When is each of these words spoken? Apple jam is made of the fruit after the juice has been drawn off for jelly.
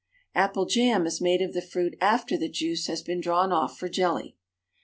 Apple 0.33 0.65
jam 0.65 1.05
is 1.05 1.21
made 1.21 1.43
of 1.43 1.53
the 1.53 1.61
fruit 1.61 1.95
after 2.01 2.35
the 2.35 2.49
juice 2.49 2.87
has 2.87 3.03
been 3.03 3.21
drawn 3.21 3.51
off 3.51 3.77
for 3.77 3.87
jelly. 3.87 4.35